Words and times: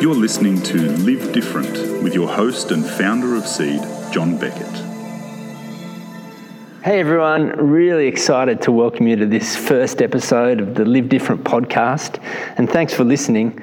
You're 0.00 0.14
listening 0.14 0.62
to 0.62 0.78
Live 0.78 1.30
Different 1.34 2.02
with 2.02 2.14
your 2.14 2.26
host 2.26 2.70
and 2.70 2.86
founder 2.86 3.36
of 3.36 3.46
Seed, 3.46 3.82
John 4.10 4.38
Beckett. 4.38 4.74
Hey 6.82 7.00
everyone, 7.00 7.48
really 7.70 8.06
excited 8.06 8.62
to 8.62 8.72
welcome 8.72 9.06
you 9.06 9.16
to 9.16 9.26
this 9.26 9.54
first 9.54 10.00
episode 10.00 10.58
of 10.58 10.74
the 10.74 10.86
Live 10.86 11.10
Different 11.10 11.44
podcast, 11.44 12.18
and 12.56 12.66
thanks 12.70 12.94
for 12.94 13.04
listening. 13.04 13.60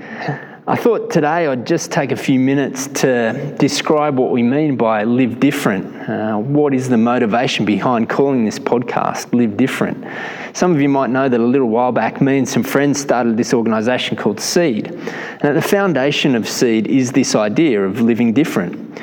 I 0.69 0.75
thought 0.75 1.09
today 1.09 1.47
I'd 1.47 1.65
just 1.65 1.93
take 1.93 2.11
a 2.11 2.17
few 2.17 2.41
minutes 2.41 2.87
to 2.87 3.55
describe 3.57 4.17
what 4.17 4.31
we 4.31 4.43
mean 4.43 4.75
by 4.75 5.05
live 5.05 5.39
different. 5.39 5.95
Uh, 6.09 6.37
what 6.37 6.73
is 6.73 6.89
the 6.89 6.97
motivation 6.97 7.63
behind 7.63 8.09
calling 8.09 8.43
this 8.43 8.59
podcast 8.59 9.33
Live 9.33 9.55
Different? 9.55 10.03
Some 10.51 10.75
of 10.75 10.81
you 10.81 10.89
might 10.89 11.09
know 11.09 11.29
that 11.29 11.39
a 11.39 11.45
little 11.45 11.69
while 11.69 11.93
back, 11.93 12.19
me 12.19 12.39
and 12.39 12.49
some 12.49 12.63
friends 12.63 12.99
started 12.99 13.37
this 13.37 13.53
organisation 13.53 14.17
called 14.17 14.41
Seed. 14.41 14.87
And 14.87 15.45
at 15.45 15.55
the 15.55 15.61
foundation 15.61 16.35
of 16.35 16.45
Seed 16.45 16.87
is 16.87 17.13
this 17.13 17.33
idea 17.33 17.81
of 17.81 18.01
living 18.01 18.33
different. 18.33 19.01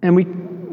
And 0.00 0.16
we 0.16 0.26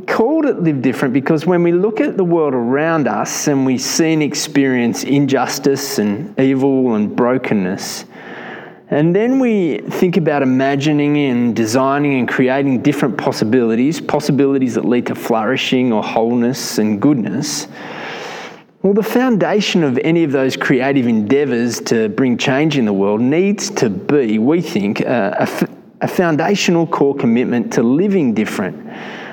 called 0.07 0.45
it 0.45 0.57
Live 0.61 0.81
Different 0.81 1.13
because 1.13 1.45
when 1.45 1.63
we 1.63 1.73
look 1.73 1.99
at 1.99 2.15
the 2.15 2.23
world 2.23 2.53
around 2.53 3.09
us 3.09 3.49
and 3.49 3.65
we 3.65 3.77
see 3.77 4.13
and 4.13 4.23
experience 4.23 5.03
injustice 5.03 5.99
and 5.99 6.39
evil 6.39 6.95
and 6.95 7.13
brokenness, 7.13 8.05
and 8.91 9.15
then 9.15 9.39
we 9.39 9.77
think 9.77 10.17
about 10.17 10.41
imagining 10.41 11.17
and 11.17 11.55
designing 11.55 12.19
and 12.19 12.27
creating 12.27 12.81
different 12.81 13.17
possibilities, 13.17 14.01
possibilities 14.01 14.75
that 14.75 14.83
lead 14.83 15.05
to 15.07 15.15
flourishing 15.15 15.93
or 15.93 16.03
wholeness 16.03 16.77
and 16.77 17.01
goodness. 17.01 17.67
Well, 18.81 18.93
the 18.93 19.03
foundation 19.03 19.85
of 19.85 19.97
any 19.99 20.25
of 20.25 20.33
those 20.33 20.57
creative 20.57 21.07
endeavours 21.07 21.79
to 21.81 22.09
bring 22.09 22.37
change 22.37 22.77
in 22.77 22.83
the 22.83 22.91
world 22.91 23.21
needs 23.21 23.69
to 23.71 23.89
be, 23.89 24.39
we 24.39 24.59
think, 24.59 24.99
uh, 25.01 25.35
a, 25.39 25.67
a 26.01 26.07
foundational 26.07 26.85
core 26.85 27.15
commitment 27.15 27.71
to 27.73 27.83
living 27.83 28.33
different 28.33 28.75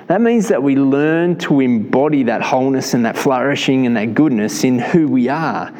that 0.08 0.22
means 0.22 0.48
that 0.48 0.62
we 0.62 0.74
learn 0.74 1.36
to 1.36 1.60
embody 1.60 2.22
that 2.22 2.40
wholeness 2.40 2.94
and 2.94 3.04
that 3.04 3.16
flourishing 3.16 3.84
and 3.84 3.94
that 3.96 4.14
goodness 4.14 4.64
in 4.64 4.78
who 4.78 5.06
we 5.06 5.28
are. 5.28 5.70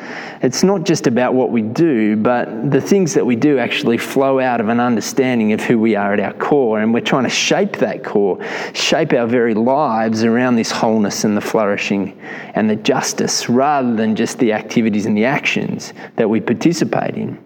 It's 0.43 0.63
not 0.63 0.85
just 0.85 1.07
about 1.07 1.33
what 1.33 1.51
we 1.51 1.63
do, 1.63 2.15
but 2.15 2.71
the 2.71 2.81
things 2.81 3.15
that 3.15 3.25
we 3.25 3.37
do 3.37 3.59
actually 3.59 3.97
flow 3.97 4.39
out 4.39 4.61
of 4.61 4.69
an 4.69 4.81
understanding 4.81 5.55
of 5.55 5.63
who 5.63 5.79
we 5.79 5.97
are 5.97 6.13
at 6.13 6.21
our 6.21 6.35
core. 6.35 6.79
And 6.79 6.93
we're 6.93 7.01
trying 7.01 7.25
to 7.25 7.31
shape 7.31 7.79
that 7.79 8.05
core, 8.05 8.39
shape 8.75 9.15
our 9.15 9.27
very 9.27 9.55
lives 9.55 10.25
around 10.25 10.57
this 10.57 10.71
wholeness 10.71 11.25
and 11.25 11.35
the 11.35 11.41
flourishing 11.41 12.21
and 12.55 12.69
the 12.69 12.77
justice 12.77 13.49
rather 13.49 13.97
than 13.97 14.15
just 14.15 14.39
the 14.39 14.53
activities 14.53 15.07
and 15.07 15.17
the 15.17 15.25
actions 15.25 15.95
that 16.17 16.29
we 16.29 16.39
participate 16.39 17.15
in. 17.15 17.39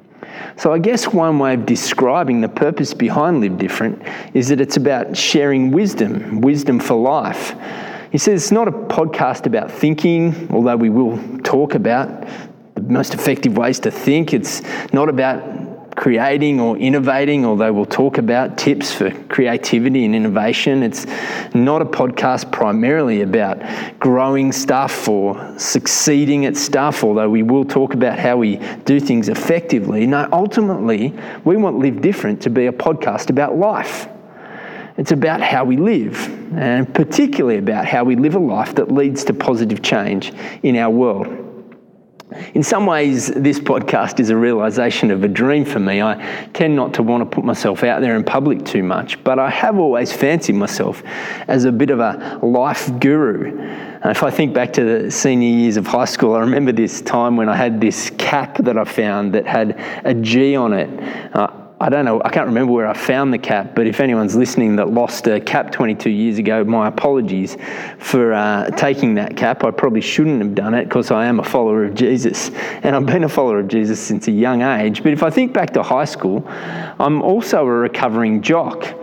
So, 0.56 0.72
I 0.72 0.78
guess 0.78 1.08
one 1.08 1.38
way 1.38 1.54
of 1.54 1.66
describing 1.66 2.40
the 2.40 2.48
purpose 2.48 2.94
behind 2.94 3.40
Live 3.40 3.58
Different 3.58 4.02
is 4.34 4.48
that 4.48 4.60
it's 4.60 4.76
about 4.76 5.16
sharing 5.16 5.70
wisdom, 5.70 6.40
wisdom 6.40 6.80
for 6.80 6.94
life. 6.94 7.54
He 8.10 8.18
says 8.18 8.42
it's 8.42 8.52
not 8.52 8.68
a 8.68 8.72
podcast 8.72 9.46
about 9.46 9.70
thinking, 9.70 10.48
although 10.50 10.76
we 10.76 10.90
will 10.90 11.18
talk 11.38 11.74
about 11.74 12.26
the 12.74 12.82
most 12.82 13.14
effective 13.14 13.56
ways 13.56 13.80
to 13.80 13.90
think. 13.90 14.34
It's 14.34 14.62
not 14.92 15.08
about 15.08 15.71
creating 15.94 16.60
or 16.60 16.76
innovating, 16.76 17.44
although 17.44 17.72
we'll 17.72 17.84
talk 17.84 18.18
about 18.18 18.56
tips 18.58 18.92
for 18.92 19.10
creativity 19.26 20.04
and 20.04 20.14
innovation. 20.14 20.82
It's 20.82 21.06
not 21.54 21.82
a 21.82 21.84
podcast 21.84 22.50
primarily 22.50 23.22
about 23.22 23.60
growing 23.98 24.52
stuff 24.52 25.08
or 25.08 25.58
succeeding 25.58 26.46
at 26.46 26.56
stuff, 26.56 27.04
although 27.04 27.28
we 27.28 27.42
will 27.42 27.64
talk 27.64 27.94
about 27.94 28.18
how 28.18 28.36
we 28.36 28.56
do 28.84 29.00
things 29.00 29.28
effectively. 29.28 30.06
No, 30.06 30.28
ultimately, 30.32 31.14
we 31.44 31.56
want 31.56 31.78
Live 31.78 32.00
Different 32.00 32.42
to 32.42 32.50
be 32.50 32.66
a 32.66 32.72
podcast 32.72 33.30
about 33.30 33.56
life. 33.56 34.08
It's 34.96 35.12
about 35.12 35.40
how 35.40 35.64
we 35.64 35.78
live, 35.78 36.28
and 36.54 36.92
particularly 36.94 37.58
about 37.58 37.86
how 37.86 38.04
we 38.04 38.14
live 38.14 38.34
a 38.34 38.38
life 38.38 38.74
that 38.74 38.92
leads 38.92 39.24
to 39.24 39.34
positive 39.34 39.82
change 39.82 40.32
in 40.62 40.76
our 40.76 40.90
world. 40.90 41.41
In 42.54 42.62
some 42.62 42.86
ways, 42.86 43.28
this 43.28 43.58
podcast 43.58 44.20
is 44.20 44.30
a 44.30 44.36
realization 44.36 45.10
of 45.10 45.24
a 45.24 45.28
dream 45.28 45.64
for 45.64 45.78
me. 45.78 46.02
I 46.02 46.48
tend 46.52 46.76
not 46.76 46.94
to 46.94 47.02
want 47.02 47.22
to 47.22 47.34
put 47.34 47.44
myself 47.44 47.82
out 47.84 48.00
there 48.00 48.16
in 48.16 48.24
public 48.24 48.64
too 48.64 48.82
much, 48.82 49.22
but 49.24 49.38
I 49.38 49.50
have 49.50 49.78
always 49.78 50.12
fancied 50.12 50.54
myself 50.54 51.02
as 51.48 51.64
a 51.64 51.72
bit 51.72 51.90
of 51.90 52.00
a 52.00 52.38
life 52.42 52.90
guru. 53.00 53.58
And 53.58 54.10
if 54.10 54.22
I 54.22 54.30
think 54.30 54.52
back 54.52 54.72
to 54.74 54.84
the 54.84 55.10
senior 55.10 55.48
years 55.48 55.76
of 55.76 55.86
high 55.86 56.06
school, 56.06 56.34
I 56.34 56.40
remember 56.40 56.72
this 56.72 57.00
time 57.00 57.36
when 57.36 57.48
I 57.48 57.56
had 57.56 57.80
this 57.80 58.10
cap 58.18 58.58
that 58.58 58.76
I 58.76 58.84
found 58.84 59.32
that 59.34 59.46
had 59.46 59.80
a 60.04 60.14
G 60.14 60.56
on 60.56 60.72
it. 60.72 60.88
Uh, 61.34 61.61
I 61.82 61.88
don't 61.88 62.04
know, 62.04 62.22
I 62.24 62.28
can't 62.28 62.46
remember 62.46 62.72
where 62.72 62.86
I 62.86 62.92
found 62.92 63.34
the 63.34 63.38
cap, 63.38 63.74
but 63.74 63.88
if 63.88 63.98
anyone's 63.98 64.36
listening 64.36 64.76
that 64.76 64.90
lost 64.90 65.26
a 65.26 65.40
cap 65.40 65.72
22 65.72 66.10
years 66.10 66.38
ago, 66.38 66.62
my 66.62 66.86
apologies 66.86 67.56
for 67.98 68.32
uh, 68.32 68.70
taking 68.76 69.14
that 69.14 69.36
cap. 69.36 69.64
I 69.64 69.72
probably 69.72 70.00
shouldn't 70.00 70.40
have 70.40 70.54
done 70.54 70.74
it 70.74 70.84
because 70.84 71.10
I 71.10 71.26
am 71.26 71.40
a 71.40 71.42
follower 71.42 71.84
of 71.84 71.94
Jesus 71.94 72.50
and 72.84 72.94
I've 72.94 73.06
been 73.06 73.24
a 73.24 73.28
follower 73.28 73.58
of 73.58 73.66
Jesus 73.66 73.98
since 73.98 74.28
a 74.28 74.30
young 74.30 74.62
age. 74.62 75.02
But 75.02 75.12
if 75.12 75.24
I 75.24 75.30
think 75.30 75.52
back 75.52 75.70
to 75.72 75.82
high 75.82 76.04
school, 76.04 76.46
I'm 76.46 77.20
also 77.20 77.66
a 77.66 77.72
recovering 77.72 78.42
jock. 78.42 78.94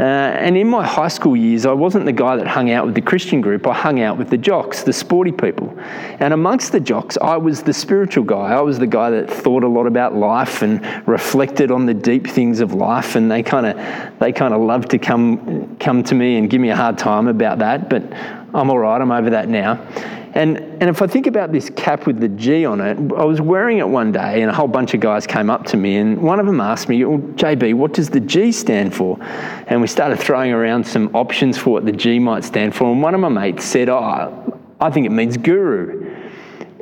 Uh, 0.00 0.02
and 0.02 0.56
in 0.56 0.66
my 0.66 0.86
high 0.86 1.08
school 1.08 1.36
years, 1.36 1.66
I 1.66 1.74
wasn't 1.74 2.06
the 2.06 2.12
guy 2.12 2.34
that 2.36 2.46
hung 2.46 2.70
out 2.70 2.86
with 2.86 2.94
the 2.94 3.02
Christian 3.02 3.42
group. 3.42 3.66
I 3.66 3.74
hung 3.74 4.00
out 4.00 4.16
with 4.16 4.30
the 4.30 4.38
jocks, 4.38 4.82
the 4.82 4.94
sporty 4.94 5.30
people. 5.30 5.78
And 6.20 6.32
amongst 6.32 6.72
the 6.72 6.80
jocks, 6.80 7.18
I 7.20 7.36
was 7.36 7.62
the 7.62 7.74
spiritual 7.74 8.24
guy. 8.24 8.54
I 8.54 8.62
was 8.62 8.78
the 8.78 8.86
guy 8.86 9.10
that 9.10 9.30
thought 9.30 9.62
a 9.62 9.68
lot 9.68 9.86
about 9.86 10.14
life 10.14 10.62
and 10.62 10.82
reflected 11.06 11.70
on 11.70 11.84
the 11.84 11.92
deep 11.92 12.26
things 12.26 12.60
of 12.60 12.72
life. 12.72 13.14
And 13.14 13.30
they 13.30 13.42
kind 13.42 13.66
of 13.66 14.18
they 14.20 14.32
kind 14.32 14.54
of 14.54 14.62
loved 14.62 14.90
to 14.92 14.98
come 14.98 15.76
come 15.76 16.02
to 16.04 16.14
me 16.14 16.38
and 16.38 16.48
give 16.48 16.62
me 16.62 16.70
a 16.70 16.76
hard 16.76 16.96
time 16.96 17.28
about 17.28 17.58
that. 17.58 17.90
But 17.90 18.39
I'm 18.54 18.70
all 18.70 18.78
right. 18.78 19.00
I'm 19.00 19.12
over 19.12 19.30
that 19.30 19.48
now. 19.48 19.84
And, 20.32 20.58
and 20.58 20.84
if 20.84 21.02
I 21.02 21.08
think 21.08 21.26
about 21.26 21.50
this 21.50 21.70
cap 21.70 22.06
with 22.06 22.20
the 22.20 22.28
G 22.28 22.64
on 22.64 22.80
it, 22.80 22.96
I 23.12 23.24
was 23.24 23.40
wearing 23.40 23.78
it 23.78 23.88
one 23.88 24.12
day 24.12 24.42
and 24.42 24.50
a 24.50 24.54
whole 24.54 24.68
bunch 24.68 24.94
of 24.94 25.00
guys 25.00 25.26
came 25.26 25.50
up 25.50 25.64
to 25.66 25.76
me 25.76 25.96
and 25.96 26.22
one 26.22 26.38
of 26.38 26.46
them 26.46 26.60
asked 26.60 26.88
me, 26.88 27.04
well, 27.04 27.18
JB, 27.18 27.74
what 27.74 27.92
does 27.92 28.10
the 28.10 28.20
G 28.20 28.52
stand 28.52 28.94
for? 28.94 29.18
And 29.66 29.80
we 29.80 29.88
started 29.88 30.20
throwing 30.20 30.52
around 30.52 30.86
some 30.86 31.14
options 31.16 31.58
for 31.58 31.70
what 31.70 31.84
the 31.84 31.92
G 31.92 32.20
might 32.20 32.44
stand 32.44 32.76
for. 32.76 32.92
And 32.92 33.02
one 33.02 33.14
of 33.14 33.20
my 33.20 33.28
mates 33.28 33.64
said, 33.64 33.88
oh, 33.88 34.60
I 34.80 34.90
think 34.90 35.04
it 35.04 35.10
means 35.10 35.36
guru. 35.36 35.99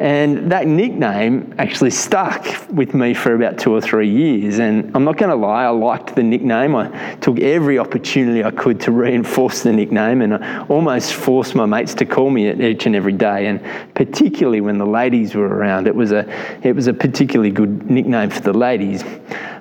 And 0.01 0.53
that 0.53 0.69
nickname 0.69 1.55
actually 1.59 1.91
stuck 1.91 2.47
with 2.71 2.95
me 2.95 3.15
for 3.15 3.35
about 3.35 3.59
two 3.59 3.75
or 3.75 3.81
three 3.81 4.09
years. 4.09 4.61
And 4.61 4.95
I'm 4.95 5.03
not 5.03 5.17
going 5.17 5.31
to 5.31 5.37
lie, 5.37 5.65
I 5.65 5.71
liked 5.71 6.15
the 6.15 6.23
nickname. 6.23 6.77
I 6.77 7.17
took 7.17 7.41
every 7.41 7.81
opportunity 7.81 8.45
I 8.45 8.53
could 8.53 8.81
to 8.83 8.93
reinforce 8.93 9.65
the 9.65 9.73
nickname 9.73 10.23
and 10.23 10.37
I 10.37 10.65
almost 10.69 11.15
forced 11.15 11.57
my 11.57 11.67
mates 11.67 11.95
to 11.95 12.07
call 12.07 12.31
me 12.31 12.47
it 12.47 12.61
each 12.61 12.87
and 12.87 12.95
every 12.95 13.13
day. 13.13 13.47
And 13.47 13.61
particularly 13.95 14.61
when 14.61 14.79
the 14.79 14.87
ladies 14.87 15.35
were 15.35 15.49
around, 15.49 15.89
it 15.89 15.95
was 15.95 16.13
a, 16.13 16.29
it 16.63 16.77
was 16.77 16.87
a 16.87 16.95
particularly 16.95 17.51
good 17.51 17.91
nickname 17.91 18.31
for 18.31 18.41
the 18.41 18.53
ladies. 18.53 19.03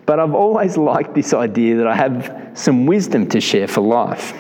But 0.06 0.20
I've 0.20 0.36
always 0.36 0.78
liked 0.78 1.16
this 1.16 1.34
idea 1.34 1.78
that 1.78 1.88
I 1.88 1.96
have 1.96 2.52
some 2.54 2.86
wisdom 2.86 3.28
to 3.30 3.42
share 3.42 3.68
for 3.68 3.82
life 3.82 4.34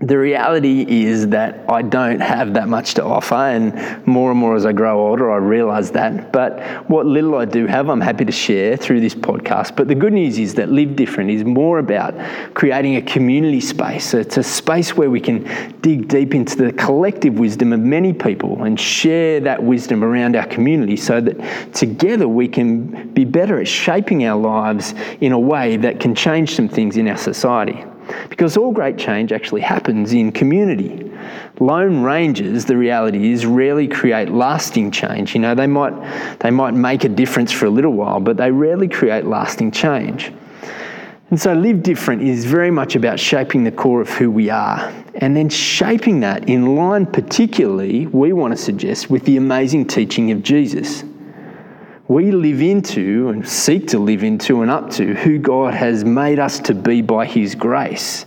the 0.00 0.16
reality 0.16 0.86
is 0.88 1.26
that 1.28 1.68
I 1.68 1.82
don't 1.82 2.20
have 2.20 2.54
that 2.54 2.68
much 2.68 2.94
to 2.94 3.04
offer, 3.04 3.34
and 3.34 4.06
more 4.06 4.30
and 4.30 4.38
more 4.38 4.54
as 4.54 4.64
I 4.64 4.72
grow 4.72 5.04
older, 5.08 5.32
I 5.32 5.38
realize 5.38 5.90
that. 5.92 6.30
But 6.32 6.60
what 6.88 7.04
little 7.04 7.34
I 7.34 7.46
do 7.46 7.66
have, 7.66 7.88
I'm 7.88 8.00
happy 8.00 8.24
to 8.24 8.30
share 8.30 8.76
through 8.76 9.00
this 9.00 9.16
podcast. 9.16 9.74
But 9.74 9.88
the 9.88 9.96
good 9.96 10.12
news 10.12 10.38
is 10.38 10.54
that 10.54 10.70
Live 10.70 10.94
Different 10.94 11.30
is 11.30 11.44
more 11.44 11.80
about 11.80 12.14
creating 12.54 12.94
a 12.94 13.02
community 13.02 13.60
space. 13.60 14.14
It's 14.14 14.36
a 14.36 14.42
space 14.44 14.96
where 14.96 15.10
we 15.10 15.20
can 15.20 15.42
dig 15.80 16.06
deep 16.06 16.32
into 16.32 16.56
the 16.56 16.72
collective 16.72 17.36
wisdom 17.36 17.72
of 17.72 17.80
many 17.80 18.12
people 18.12 18.62
and 18.62 18.78
share 18.78 19.40
that 19.40 19.60
wisdom 19.60 20.04
around 20.04 20.36
our 20.36 20.46
community 20.46 20.96
so 20.96 21.20
that 21.20 21.74
together 21.74 22.28
we 22.28 22.46
can 22.46 23.12
be 23.14 23.24
better 23.24 23.60
at 23.60 23.66
shaping 23.66 24.24
our 24.26 24.38
lives 24.38 24.94
in 25.20 25.32
a 25.32 25.38
way 25.38 25.76
that 25.76 25.98
can 25.98 26.14
change 26.14 26.54
some 26.54 26.68
things 26.68 26.96
in 26.96 27.08
our 27.08 27.16
society. 27.16 27.84
Because 28.28 28.56
all 28.56 28.72
great 28.72 28.98
change 28.98 29.32
actually 29.32 29.60
happens 29.60 30.12
in 30.12 30.32
community. 30.32 31.10
Lone 31.60 32.02
rangers, 32.02 32.64
the 32.64 32.76
reality 32.76 33.32
is, 33.32 33.44
rarely 33.46 33.88
create 33.88 34.30
lasting 34.30 34.90
change. 34.90 35.34
You 35.34 35.40
know, 35.40 35.54
they 35.54 35.66
might, 35.66 36.38
they 36.40 36.50
might 36.50 36.74
make 36.74 37.04
a 37.04 37.08
difference 37.08 37.52
for 37.52 37.66
a 37.66 37.70
little 37.70 37.92
while, 37.92 38.20
but 38.20 38.36
they 38.36 38.50
rarely 38.50 38.88
create 38.88 39.24
lasting 39.24 39.72
change. 39.72 40.32
And 41.30 41.38
so, 41.38 41.52
Live 41.52 41.82
Different 41.82 42.22
is 42.22 42.46
very 42.46 42.70
much 42.70 42.96
about 42.96 43.20
shaping 43.20 43.64
the 43.64 43.72
core 43.72 44.00
of 44.00 44.08
who 44.08 44.30
we 44.30 44.48
are 44.48 44.92
and 45.16 45.36
then 45.36 45.48
shaping 45.48 46.20
that 46.20 46.48
in 46.48 46.76
line, 46.76 47.04
particularly, 47.04 48.06
we 48.06 48.32
want 48.32 48.56
to 48.56 48.62
suggest, 48.62 49.10
with 49.10 49.24
the 49.24 49.36
amazing 49.36 49.86
teaching 49.86 50.30
of 50.30 50.42
Jesus 50.42 51.02
we 52.08 52.30
live 52.32 52.62
into 52.62 53.28
and 53.28 53.46
seek 53.46 53.86
to 53.88 53.98
live 53.98 54.24
into 54.24 54.62
and 54.62 54.70
up 54.70 54.90
to 54.92 55.14
who 55.14 55.38
God 55.38 55.74
has 55.74 56.04
made 56.04 56.38
us 56.38 56.58
to 56.60 56.74
be 56.74 57.02
by 57.02 57.26
His 57.26 57.54
grace. 57.54 58.24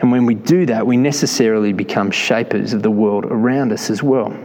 And 0.00 0.10
when 0.10 0.26
we 0.26 0.34
do 0.34 0.66
that, 0.66 0.84
we 0.84 0.96
necessarily 0.96 1.72
become 1.72 2.10
shapers 2.10 2.72
of 2.72 2.82
the 2.82 2.90
world 2.90 3.24
around 3.24 3.72
us 3.72 3.88
as 3.88 4.02
well. 4.02 4.36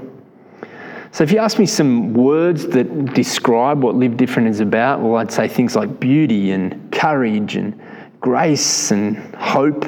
So, 1.12 1.24
if 1.24 1.32
you 1.32 1.40
ask 1.40 1.58
me 1.58 1.66
some 1.66 2.14
words 2.14 2.68
that 2.68 3.14
describe 3.16 3.82
what 3.82 3.96
Live 3.96 4.16
Different 4.16 4.48
is 4.48 4.60
about, 4.60 5.02
well, 5.02 5.16
I'd 5.16 5.32
say 5.32 5.48
things 5.48 5.76
like 5.76 6.00
beauty 6.00 6.52
and 6.52 6.92
courage 6.92 7.56
and 7.56 7.80
grace 8.22 8.92
and 8.92 9.18
hope, 9.34 9.86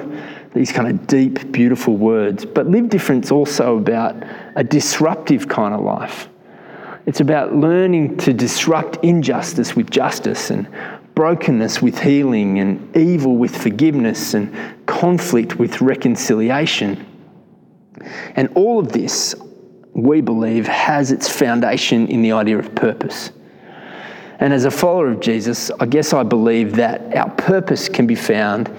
these 0.56 0.72
kind 0.72 0.88
of 0.88 1.06
deep, 1.06 1.52
beautiful 1.52 1.96
words. 1.96 2.44
But 2.44 2.68
live 2.68 2.90
different's 2.90 3.32
also 3.32 3.78
about 3.78 4.16
a 4.56 4.64
disruptive 4.64 5.48
kind 5.48 5.76
of 5.76 5.82
life. 5.82 6.28
It's 7.06 7.20
about 7.20 7.56
learning 7.56 8.18
to 8.18 8.34
disrupt 8.34 9.04
injustice 9.04 9.76
with 9.76 9.90
justice 9.90 10.52
and 10.52 10.68
brokenness 11.16 11.82
with 11.82 12.00
healing 12.00 12.60
and 12.60 12.96
evil 12.96 13.38
with 13.38 13.56
forgiveness 13.56 14.34
and 14.34 14.54
conflict 14.86 15.58
with 15.58 15.82
reconciliation. 15.82 17.06
And 18.36 18.50
all 18.56 18.80
of 18.80 18.92
this, 18.92 19.36
we 19.94 20.22
believe, 20.22 20.68
has 20.68 21.12
its 21.12 21.28
foundation 21.28 22.08
in 22.08 22.22
the 22.22 22.32
idea 22.32 22.60
of 22.60 22.74
purpose. 22.76 23.32
And 24.40 24.54
as 24.54 24.66
a 24.66 24.72
follower 24.72 25.12
of 25.12 25.20
Jesus, 25.20 25.70
I 25.80 25.86
guess 25.86 26.14
I 26.14 26.24
believe 26.24 26.76
that 26.76 27.16
our 27.16 27.30
purpose 27.32 27.90
can 27.90 28.08
be 28.08 28.16
found 28.16 28.72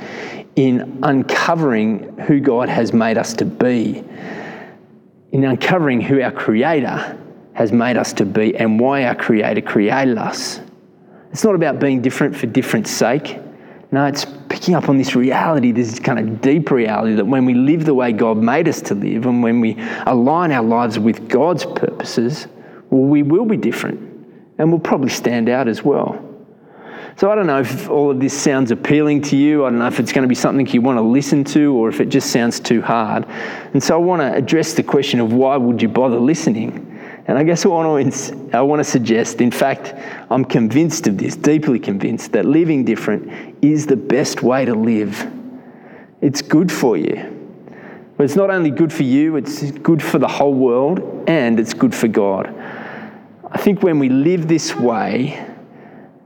in 0.57 0.99
uncovering 1.03 2.19
who 2.19 2.41
God 2.41 2.69
has 2.69 2.93
made 2.93 3.19
us 3.19 3.35
to 3.35 3.45
be, 3.45 4.05
in 5.33 5.45
uncovering 5.45 6.01
who 6.01 6.21
our 6.21 6.33
Creator 6.33 7.19
has 7.63 7.71
made 7.71 7.97
us 7.97 8.13
to 8.15 8.25
be 8.25 8.57
and 8.57 8.79
why 8.79 9.05
our 9.05 9.15
Creator 9.15 9.63
created 9.63 10.19
us. 10.19 10.61
It's 11.31 11.45
not 11.45 11.55
about 11.55 11.79
being 11.79 12.03
different 12.03 12.37
for 12.37 12.47
different 12.47 12.89
sake. 12.89 13.39
No, 13.93 14.05
it's 14.07 14.27
picking 14.49 14.75
up 14.75 14.89
on 14.89 14.99
this 14.99 15.15
reality, 15.15 15.71
this 15.71 16.01
kind 16.01 16.19
of 16.19 16.41
deep 16.41 16.73
reality 16.73 17.15
that 17.15 17.25
when 17.25 17.45
we 17.45 17.55
live 17.55 17.85
the 17.85 17.95
way 17.95 18.13
God 18.13 18.37
made 18.37 18.67
us 18.67 18.83
to 18.83 18.95
live 18.95 19.27
and 19.27 19.45
when 19.45 19.61
we 19.61 19.77
align 20.07 20.51
our 20.51 20.65
lives 20.65 20.99
with 20.99 21.29
God's 21.29 21.65
purposes, 21.65 22.49
well, 22.91 23.03
we 23.03 23.23
will 23.23 23.45
be 23.45 23.57
different 23.57 24.01
and 24.59 24.71
we'll 24.71 24.81
probably 24.81 25.11
stand 25.11 25.49
out 25.49 25.69
as 25.69 25.85
well. 25.85 26.21
So 27.17 27.31
I 27.31 27.37
don't 27.37 27.47
know 27.47 27.61
if 27.61 27.89
all 27.89 28.11
of 28.11 28.19
this 28.19 28.33
sounds 28.33 28.73
appealing 28.73 29.23
to 29.23 29.37
you. 29.37 29.65
I 29.65 29.71
don't 29.71 29.79
know 29.79 29.87
if 29.87 30.01
it's 30.01 30.13
going 30.13 30.23
to 30.23 30.29
be 30.29 30.35
something 30.35 30.67
you 30.67 30.81
want 30.81 30.99
to 30.99 31.03
listen 31.03 31.45
to 31.45 31.75
or 31.75 31.89
if 31.89 32.01
it 32.01 32.09
just 32.09 32.31
sounds 32.31 32.59
too 32.59 32.83
hard. 32.83 33.27
And 33.73 33.83
so 33.83 33.95
I 33.95 33.99
want 33.99 34.21
to 34.23 34.35
address 34.35 34.73
the 34.73 34.83
question 34.83 35.21
of 35.21 35.33
why 35.33 35.57
would 35.57 35.81
you 35.81 35.89
bother 35.89 36.19
listening? 36.19 36.92
And 37.33 37.39
I 37.39 37.45
guess 37.45 37.65
I 37.65 37.69
want, 37.71 38.13
to, 38.13 38.51
I 38.53 38.61
want 38.61 38.81
to 38.81 38.85
suggest, 38.85 39.41
in 39.41 39.51
fact, 39.51 39.95
I'm 40.31 40.45
convinced 40.45 41.07
of 41.07 41.17
this, 41.17 41.35
deeply 41.35 41.79
convinced, 41.79 42.33
that 42.33 42.45
living 42.45 42.85
different 42.85 43.57
is 43.63 43.87
the 43.87 43.97
best 43.97 44.43
way 44.43 44.67
to 44.67 44.75
live. 44.75 45.33
It's 46.21 46.43
good 46.43 46.71
for 46.71 46.99
you. 46.99 47.65
But 48.19 48.25
it's 48.25 48.37
not 48.37 48.51
only 48.51 48.69
good 48.69 48.93
for 48.93 49.05
you, 49.05 49.37
it's 49.37 49.71
good 49.71 50.03
for 50.03 50.19
the 50.19 50.29
whole 50.29 50.53
world 50.53 51.25
and 51.27 51.59
it's 51.59 51.73
good 51.73 51.95
for 51.95 52.07
God. 52.07 52.55
I 53.51 53.57
think 53.57 53.83
when 53.83 53.99
we 53.99 54.11
live 54.11 54.47
this 54.47 54.77
way, 54.77 55.43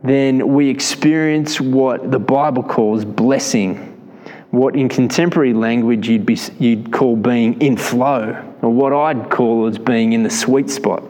then 0.02 0.54
we 0.54 0.68
experience 0.68 1.60
what 1.60 2.10
the 2.10 2.18
Bible 2.18 2.64
calls 2.64 3.04
blessing, 3.04 3.95
what 4.56 4.74
in 4.74 4.88
contemporary 4.88 5.52
language 5.52 6.08
you'd, 6.08 6.24
be, 6.24 6.38
you'd 6.58 6.90
call 6.90 7.14
being 7.14 7.60
in 7.60 7.76
flow, 7.76 8.42
or 8.62 8.70
what 8.70 8.92
I'd 8.92 9.30
call 9.30 9.66
as 9.66 9.78
being 9.78 10.14
in 10.14 10.22
the 10.22 10.30
sweet 10.30 10.70
spot. 10.70 11.02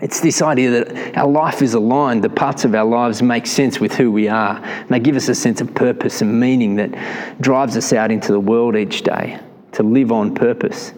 It's 0.00 0.20
this 0.20 0.40
idea 0.40 0.84
that 0.84 1.16
our 1.16 1.26
life 1.28 1.62
is 1.62 1.74
aligned, 1.74 2.22
the 2.22 2.28
parts 2.28 2.64
of 2.64 2.74
our 2.74 2.84
lives 2.84 3.22
make 3.22 3.46
sense 3.46 3.80
with 3.80 3.94
who 3.94 4.12
we 4.12 4.28
are, 4.28 4.62
and 4.62 4.88
they 4.88 5.00
give 5.00 5.16
us 5.16 5.28
a 5.28 5.34
sense 5.34 5.60
of 5.60 5.74
purpose 5.74 6.20
and 6.20 6.38
meaning 6.38 6.76
that 6.76 7.40
drives 7.40 7.76
us 7.76 7.92
out 7.92 8.10
into 8.10 8.30
the 8.32 8.40
world 8.40 8.76
each 8.76 9.02
day 9.02 9.40
to 9.72 9.82
live 9.82 10.12
on 10.12 10.34
purpose. 10.34 10.92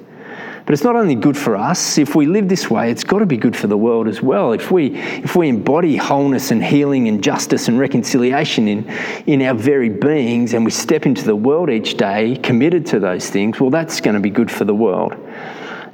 But 0.66 0.72
it's 0.72 0.82
not 0.82 0.96
only 0.96 1.14
good 1.14 1.36
for 1.36 1.56
us. 1.56 1.96
If 1.96 2.16
we 2.16 2.26
live 2.26 2.48
this 2.48 2.68
way, 2.68 2.90
it's 2.90 3.04
got 3.04 3.20
to 3.20 3.26
be 3.26 3.36
good 3.36 3.56
for 3.56 3.68
the 3.68 3.76
world 3.76 4.08
as 4.08 4.20
well. 4.20 4.52
If 4.52 4.72
we, 4.72 4.96
if 4.96 5.36
we 5.36 5.48
embody 5.48 5.96
wholeness 5.96 6.50
and 6.50 6.62
healing 6.62 7.06
and 7.06 7.22
justice 7.22 7.68
and 7.68 7.78
reconciliation 7.78 8.66
in, 8.66 8.90
in 9.26 9.42
our 9.42 9.54
very 9.54 9.88
beings 9.88 10.54
and 10.54 10.64
we 10.64 10.72
step 10.72 11.06
into 11.06 11.24
the 11.24 11.36
world 11.36 11.70
each 11.70 11.96
day 11.96 12.34
committed 12.42 12.84
to 12.86 12.98
those 12.98 13.30
things, 13.30 13.60
well, 13.60 13.70
that's 13.70 14.00
going 14.00 14.14
to 14.14 14.20
be 14.20 14.28
good 14.28 14.50
for 14.50 14.64
the 14.64 14.74
world. 14.74 15.14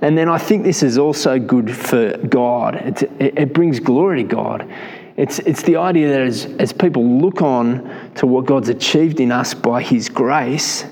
And 0.00 0.16
then 0.16 0.30
I 0.30 0.38
think 0.38 0.64
this 0.64 0.82
is 0.82 0.96
also 0.96 1.38
good 1.38 1.70
for 1.70 2.16
God. 2.16 2.76
It, 2.76 3.02
it 3.20 3.52
brings 3.52 3.78
glory 3.78 4.22
to 4.22 4.28
God. 4.28 4.72
It's, 5.18 5.38
it's 5.40 5.62
the 5.62 5.76
idea 5.76 6.08
that 6.08 6.22
as, 6.22 6.46
as 6.58 6.72
people 6.72 7.04
look 7.20 7.42
on 7.42 8.10
to 8.14 8.26
what 8.26 8.46
God's 8.46 8.70
achieved 8.70 9.20
in 9.20 9.30
us 9.30 9.52
by 9.52 9.82
His 9.82 10.08
grace, 10.08 10.86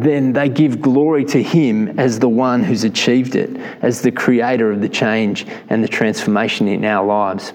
then 0.00 0.32
they 0.32 0.48
give 0.48 0.80
glory 0.80 1.24
to 1.26 1.42
Him 1.42 1.98
as 2.00 2.18
the 2.18 2.28
one 2.28 2.62
who's 2.62 2.84
achieved 2.84 3.34
it, 3.34 3.54
as 3.82 4.00
the 4.00 4.10
creator 4.10 4.72
of 4.72 4.80
the 4.80 4.88
change 4.88 5.46
and 5.68 5.84
the 5.84 5.88
transformation 5.88 6.66
in 6.66 6.84
our 6.84 7.04
lives. 7.04 7.52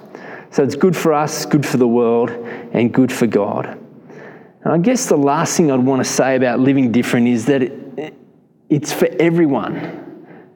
So 0.51 0.63
it's 0.63 0.75
good 0.75 0.95
for 0.95 1.13
us, 1.13 1.45
good 1.45 1.65
for 1.65 1.77
the 1.77 1.87
world, 1.87 2.29
and 2.29 2.93
good 2.93 3.11
for 3.11 3.25
God. 3.25 3.65
And 4.63 4.73
I 4.73 4.77
guess 4.77 5.07
the 5.07 5.17
last 5.17 5.57
thing 5.57 5.71
I'd 5.71 5.79
want 5.79 6.03
to 6.03 6.09
say 6.09 6.35
about 6.35 6.59
living 6.59 6.91
different 6.91 7.27
is 7.27 7.45
that 7.47 7.63
it, 7.63 8.13
it's 8.69 8.93
for 8.93 9.07
everyone. 9.19 10.03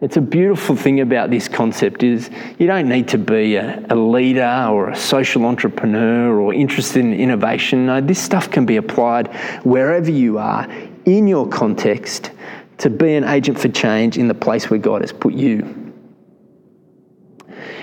It's 0.02 0.18
a 0.18 0.22
beautiful 0.22 0.76
thing 0.76 1.00
about 1.00 1.30
this 1.30 1.48
concept 1.48 2.04
is 2.04 2.30
you 2.60 2.68
don't 2.68 2.90
need 2.90 3.08
to 3.10 3.18
be 3.18 3.56
a, 3.56 3.86
a, 3.90 3.96
leader 3.96 4.68
or 4.70 4.90
a 4.90 4.96
social 4.96 5.46
entrepreneur 5.46 6.40
or 6.40 6.54
interested 6.54 7.06
in 7.06 7.14
innovation. 7.14 7.86
No, 7.86 8.02
this 8.02 8.20
stuff 8.20 8.50
can 8.50 8.66
be 8.66 8.78
applied 8.78 9.28
wherever 9.64 10.10
you 10.10 10.40
are 10.40 10.68
in 11.06 11.28
your 11.28 11.48
context 11.48 12.32
to 12.78 12.90
be 12.90 13.16
an 13.16 13.24
agent 13.24 13.60
for 13.60 13.68
change 13.70 14.18
in 14.18 14.28
the 14.28 14.34
place 14.34 14.70
where 14.70 14.80
God 14.80 15.02
has 15.02 15.12
put 15.12 15.34
you. 15.34 15.94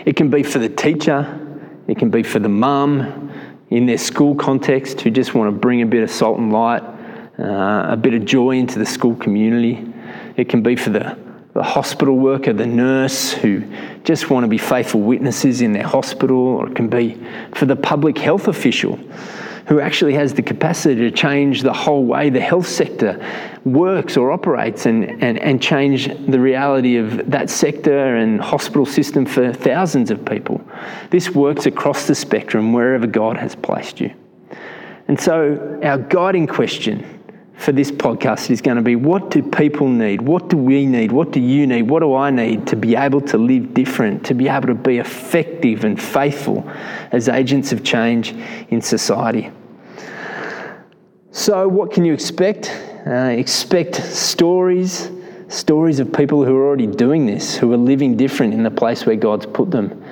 It 0.04 0.16
can 0.16 0.30
be 0.30 0.42
for 0.42 0.58
the 0.58 0.68
teacher, 0.68 1.46
it 1.86 1.98
can 1.98 2.10
be 2.10 2.22
for 2.22 2.38
the 2.38 2.48
mum 2.48 3.30
in 3.70 3.86
their 3.86 3.98
school 3.98 4.34
context 4.34 5.00
who 5.00 5.10
just 5.10 5.34
want 5.34 5.54
to 5.54 5.58
bring 5.58 5.82
a 5.82 5.86
bit 5.86 6.02
of 6.02 6.10
salt 6.10 6.38
and 6.38 6.52
light, 6.52 6.82
uh, 7.38 7.86
a 7.90 7.96
bit 7.96 8.14
of 8.14 8.24
joy 8.24 8.52
into 8.52 8.78
the 8.78 8.86
school 8.86 9.14
community. 9.14 9.86
It 10.36 10.48
can 10.48 10.62
be 10.62 10.74
for 10.74 10.90
the, 10.90 11.18
the 11.54 11.62
hospital 11.62 12.16
worker, 12.16 12.52
the 12.52 12.66
nurse 12.66 13.32
who 13.32 13.62
just 14.04 14.30
want 14.30 14.44
to 14.44 14.48
be 14.48 14.58
faithful 14.58 15.00
witnesses 15.00 15.60
in 15.60 15.72
their 15.72 15.86
hospital, 15.86 16.36
or 16.36 16.68
it 16.68 16.74
can 16.74 16.88
be 16.88 17.22
for 17.54 17.66
the 17.66 17.76
public 17.76 18.18
health 18.18 18.48
official 18.48 18.98
who 19.68 19.80
actually 19.80 20.14
has 20.14 20.32
the 20.32 20.42
capacity 20.42 20.94
to 20.96 21.10
change 21.10 21.62
the 21.62 21.72
whole 21.72 22.04
way 22.04 22.30
the 22.30 22.40
health 22.40 22.66
sector 22.66 23.20
works 23.64 24.16
or 24.16 24.32
operates 24.32 24.86
and, 24.86 25.22
and, 25.22 25.38
and 25.38 25.62
change 25.62 26.08
the 26.26 26.40
reality 26.40 26.96
of 26.96 27.30
that 27.30 27.50
sector 27.50 28.16
and 28.16 28.40
hospital 28.40 28.86
system 28.86 29.26
for 29.26 29.52
thousands 29.52 30.10
of 30.10 30.24
people. 30.24 30.60
This 31.10 31.30
works 31.30 31.66
across 31.66 32.06
the 32.06 32.14
spectrum 32.14 32.72
wherever 32.72 33.06
God 33.06 33.36
has 33.36 33.54
placed 33.54 34.00
you. 34.00 34.12
And 35.06 35.20
so, 35.20 35.78
our 35.82 35.98
guiding 35.98 36.46
question 36.46 37.17
for 37.58 37.72
this 37.72 37.90
podcast 37.90 38.50
is 38.50 38.62
going 38.62 38.76
to 38.76 38.82
be 38.82 38.94
what 38.94 39.30
do 39.30 39.42
people 39.42 39.88
need? 39.88 40.22
What 40.22 40.48
do 40.48 40.56
we 40.56 40.86
need? 40.86 41.10
What 41.10 41.32
do 41.32 41.40
you 41.40 41.66
need? 41.66 41.82
What 41.82 42.00
do 42.00 42.14
I 42.14 42.30
need 42.30 42.68
to 42.68 42.76
be 42.76 42.94
able 42.94 43.20
to 43.22 43.36
live 43.36 43.74
different, 43.74 44.24
to 44.26 44.34
be 44.34 44.48
able 44.48 44.68
to 44.68 44.74
be 44.74 44.98
effective 44.98 45.84
and 45.84 46.00
faithful 46.00 46.70
as 47.10 47.28
agents 47.28 47.72
of 47.72 47.82
change 47.82 48.32
in 48.68 48.80
society? 48.80 49.50
So, 51.32 51.66
what 51.66 51.92
can 51.92 52.04
you 52.04 52.14
expect? 52.14 52.70
Uh, 53.04 53.34
expect 53.36 53.96
stories, 53.96 55.10
stories 55.48 55.98
of 55.98 56.12
people 56.12 56.44
who 56.44 56.54
are 56.56 56.64
already 56.64 56.86
doing 56.86 57.26
this, 57.26 57.56
who 57.56 57.72
are 57.72 57.76
living 57.76 58.16
different 58.16 58.54
in 58.54 58.62
the 58.62 58.70
place 58.70 59.04
where 59.04 59.16
God's 59.16 59.46
put 59.46 59.70
them. 59.72 60.04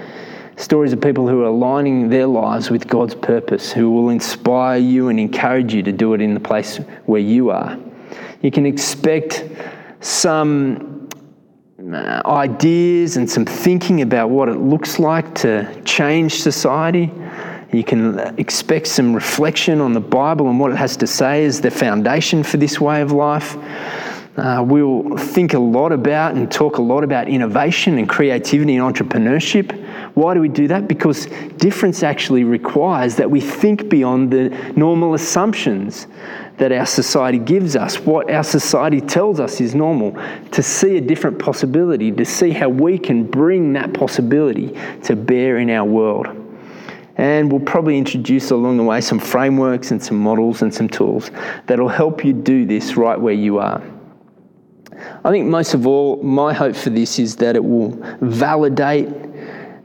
Stories 0.56 0.94
of 0.94 1.00
people 1.02 1.28
who 1.28 1.42
are 1.42 1.46
aligning 1.46 2.08
their 2.08 2.26
lives 2.26 2.70
with 2.70 2.88
God's 2.88 3.14
purpose, 3.14 3.72
who 3.72 3.90
will 3.90 4.08
inspire 4.08 4.78
you 4.78 5.08
and 5.08 5.20
encourage 5.20 5.74
you 5.74 5.82
to 5.82 5.92
do 5.92 6.14
it 6.14 6.22
in 6.22 6.32
the 6.32 6.40
place 6.40 6.78
where 7.04 7.20
you 7.20 7.50
are. 7.50 7.78
You 8.40 8.50
can 8.50 8.64
expect 8.64 9.44
some 10.00 11.08
uh, 11.92 12.22
ideas 12.24 13.18
and 13.18 13.30
some 13.30 13.44
thinking 13.44 14.00
about 14.00 14.30
what 14.30 14.48
it 14.48 14.56
looks 14.56 14.98
like 14.98 15.34
to 15.34 15.82
change 15.82 16.40
society. 16.40 17.12
You 17.72 17.84
can 17.84 18.18
expect 18.38 18.86
some 18.86 19.12
reflection 19.12 19.82
on 19.82 19.92
the 19.92 20.00
Bible 20.00 20.48
and 20.48 20.58
what 20.58 20.72
it 20.72 20.76
has 20.76 20.96
to 20.98 21.06
say 21.06 21.44
as 21.44 21.60
the 21.60 21.70
foundation 21.70 22.42
for 22.42 22.56
this 22.56 22.80
way 22.80 23.02
of 23.02 23.12
life. 23.12 23.56
Uh, 24.36 24.64
we'll 24.66 25.16
think 25.18 25.54
a 25.54 25.58
lot 25.58 25.92
about 25.92 26.34
and 26.34 26.50
talk 26.50 26.78
a 26.78 26.82
lot 26.82 27.04
about 27.04 27.28
innovation 27.28 27.98
and 27.98 28.08
creativity 28.08 28.76
and 28.76 28.94
entrepreneurship. 28.94 29.85
Why 30.16 30.32
do 30.32 30.40
we 30.40 30.48
do 30.48 30.66
that? 30.68 30.88
Because 30.88 31.26
difference 31.58 32.02
actually 32.02 32.42
requires 32.42 33.16
that 33.16 33.30
we 33.30 33.38
think 33.38 33.90
beyond 33.90 34.30
the 34.30 34.48
normal 34.74 35.12
assumptions 35.12 36.06
that 36.56 36.72
our 36.72 36.86
society 36.86 37.38
gives 37.38 37.76
us, 37.76 38.00
what 38.00 38.30
our 38.30 38.42
society 38.42 39.02
tells 39.02 39.40
us 39.40 39.60
is 39.60 39.74
normal, 39.74 40.16
to 40.52 40.62
see 40.62 40.96
a 40.96 41.02
different 41.02 41.38
possibility, 41.38 42.10
to 42.12 42.24
see 42.24 42.50
how 42.50 42.70
we 42.70 42.98
can 42.98 43.24
bring 43.24 43.74
that 43.74 43.92
possibility 43.92 44.74
to 45.02 45.14
bear 45.14 45.58
in 45.58 45.68
our 45.68 45.84
world. 45.84 46.28
And 47.18 47.52
we'll 47.52 47.60
probably 47.60 47.98
introduce 47.98 48.50
along 48.50 48.78
the 48.78 48.84
way 48.84 49.02
some 49.02 49.18
frameworks 49.18 49.90
and 49.90 50.02
some 50.02 50.16
models 50.16 50.62
and 50.62 50.72
some 50.72 50.88
tools 50.88 51.30
that'll 51.66 51.90
help 51.90 52.24
you 52.24 52.32
do 52.32 52.64
this 52.64 52.96
right 52.96 53.20
where 53.20 53.34
you 53.34 53.58
are. 53.58 53.82
I 55.24 55.30
think 55.30 55.46
most 55.46 55.74
of 55.74 55.86
all, 55.86 56.22
my 56.22 56.54
hope 56.54 56.74
for 56.74 56.88
this 56.88 57.18
is 57.18 57.36
that 57.36 57.54
it 57.54 57.62
will 57.62 58.02
validate 58.22 59.08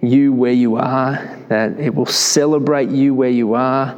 you 0.01 0.33
where 0.33 0.51
you 0.51 0.77
are, 0.77 1.37
that 1.47 1.79
it 1.79 1.93
will 1.93 2.05
celebrate 2.05 2.89
you 2.89 3.13
where 3.13 3.29
you 3.29 3.53
are, 3.53 3.95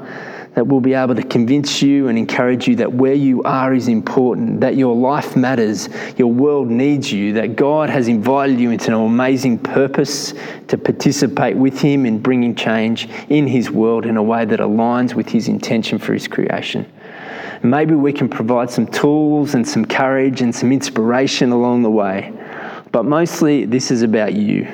that 0.55 0.67
we'll 0.67 0.79
be 0.79 0.93
able 0.93 1.15
to 1.15 1.23
convince 1.23 1.81
you 1.81 2.07
and 2.09 2.17
encourage 2.17 2.67
you 2.67 2.75
that 2.75 2.93
where 2.93 3.13
you 3.13 3.41
are 3.43 3.73
is 3.73 3.87
important, 3.87 4.61
that 4.61 4.75
your 4.75 4.95
life 4.95 5.35
matters, 5.35 5.89
your 6.17 6.31
world 6.31 6.69
needs 6.69 7.11
you, 7.11 7.33
that 7.33 7.55
God 7.55 7.89
has 7.89 8.07
invited 8.07 8.59
you 8.59 8.69
into 8.69 8.87
an 8.87 9.03
amazing 9.03 9.57
purpose 9.57 10.33
to 10.67 10.77
participate 10.77 11.55
with 11.55 11.79
Him 11.79 12.05
in 12.05 12.19
bringing 12.19 12.53
change 12.53 13.09
in 13.29 13.47
His 13.47 13.71
world 13.71 14.05
in 14.05 14.17
a 14.17 14.23
way 14.23 14.45
that 14.45 14.59
aligns 14.59 15.15
with 15.15 15.27
His 15.27 15.47
intention 15.47 15.97
for 15.97 16.13
His 16.13 16.27
creation. 16.27 16.91
Maybe 17.63 17.95
we 17.95 18.13
can 18.13 18.29
provide 18.29 18.69
some 18.69 18.85
tools 18.85 19.55
and 19.55 19.67
some 19.67 19.85
courage 19.85 20.41
and 20.41 20.53
some 20.53 20.71
inspiration 20.71 21.51
along 21.51 21.81
the 21.81 21.89
way. 21.89 22.31
But 22.91 23.05
mostly, 23.05 23.65
this 23.65 23.89
is 23.89 24.03
about 24.03 24.33
you. 24.33 24.67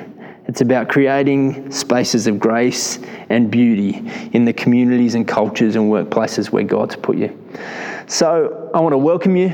It's 0.50 0.62
about 0.62 0.88
creating 0.88 1.70
spaces 1.70 2.26
of 2.26 2.40
grace 2.40 2.98
and 3.28 3.52
beauty 3.52 4.02
in 4.32 4.44
the 4.44 4.52
communities 4.52 5.14
and 5.14 5.26
cultures 5.26 5.76
and 5.76 5.88
workplaces 5.88 6.50
where 6.50 6.64
God's 6.64 6.96
put 6.96 7.16
you. 7.16 7.40
So 8.08 8.68
I 8.74 8.80
want 8.80 8.92
to 8.92 8.98
welcome 8.98 9.36
you. 9.36 9.50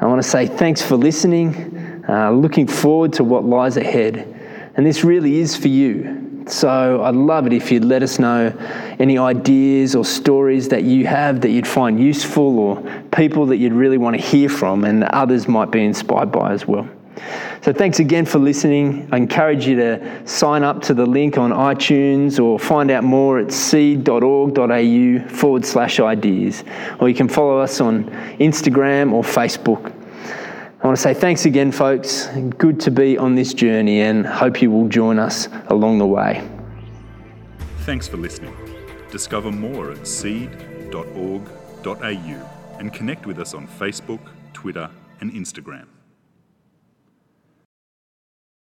I 0.00 0.06
want 0.06 0.22
to 0.22 0.26
say 0.26 0.46
thanks 0.46 0.80
for 0.80 0.96
listening. 0.96 2.02
Uh, 2.08 2.30
looking 2.30 2.66
forward 2.66 3.12
to 3.12 3.24
what 3.24 3.44
lies 3.44 3.76
ahead. 3.76 4.72
And 4.74 4.86
this 4.86 5.04
really 5.04 5.36
is 5.36 5.54
for 5.54 5.68
you. 5.68 6.44
So 6.46 7.02
I'd 7.02 7.14
love 7.14 7.46
it 7.46 7.52
if 7.52 7.70
you'd 7.70 7.84
let 7.84 8.02
us 8.02 8.18
know 8.18 8.56
any 8.98 9.18
ideas 9.18 9.94
or 9.94 10.02
stories 10.02 10.70
that 10.70 10.84
you 10.84 11.06
have 11.06 11.42
that 11.42 11.50
you'd 11.50 11.68
find 11.68 12.00
useful 12.00 12.58
or 12.58 13.02
people 13.12 13.44
that 13.46 13.58
you'd 13.58 13.74
really 13.74 13.98
want 13.98 14.16
to 14.16 14.22
hear 14.22 14.48
from 14.48 14.84
and 14.84 15.04
others 15.04 15.46
might 15.46 15.70
be 15.70 15.84
inspired 15.84 16.32
by 16.32 16.52
as 16.52 16.66
well. 16.66 16.88
So 17.62 17.72
thanks 17.72 17.98
again 17.98 18.26
for 18.26 18.38
listening. 18.38 19.08
I 19.10 19.16
encourage 19.16 19.66
you 19.66 19.76
to 19.76 20.26
sign 20.26 20.62
up 20.62 20.82
to 20.82 20.94
the 20.94 21.06
link 21.06 21.38
on 21.38 21.50
iTunes 21.50 22.42
or 22.42 22.58
find 22.58 22.90
out 22.90 23.04
more 23.04 23.38
at 23.38 23.50
seed.org.au 23.52 25.28
forward 25.28 25.64
slash 25.64 25.98
ideas. 25.98 26.64
Or 27.00 27.08
you 27.08 27.14
can 27.14 27.28
follow 27.28 27.58
us 27.58 27.80
on 27.80 28.04
Instagram 28.38 29.12
or 29.12 29.22
Facebook. 29.22 29.92
I 30.82 30.86
want 30.86 30.96
to 30.96 31.02
say 31.02 31.14
thanks 31.14 31.46
again, 31.46 31.72
folks. 31.72 32.26
Good 32.58 32.78
to 32.80 32.90
be 32.90 33.18
on 33.18 33.34
this 33.34 33.54
journey 33.54 34.02
and 34.02 34.26
hope 34.26 34.62
you 34.62 34.70
will 34.70 34.88
join 34.88 35.18
us 35.18 35.48
along 35.68 35.98
the 35.98 36.06
way. 36.06 36.46
Thanks 37.80 38.06
for 38.06 38.18
listening. 38.18 38.54
Discover 39.10 39.52
more 39.52 39.90
at 39.92 40.06
seed.org.au 40.06 41.46
and 42.78 42.92
connect 42.92 43.26
with 43.26 43.38
us 43.40 43.54
on 43.54 43.66
Facebook, 43.66 44.20
Twitter, 44.52 44.90
and 45.20 45.32
Instagram. 45.32 45.86